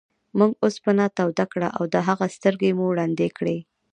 [0.37, 3.57] موږ اوسپنه توده کړه او د هغه سترګې مو ړندې کړې.